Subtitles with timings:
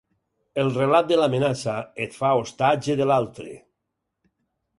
[0.61, 1.75] El relat de l’amenaça
[2.07, 3.55] et fa ostatge de l’altre.